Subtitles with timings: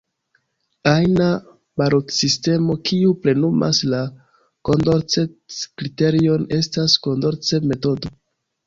[0.91, 1.27] Ajna
[1.81, 4.01] balotsistemo kiu plenumas la
[4.71, 8.17] Kondorcet-kriterion estas Kondorcet-metodo.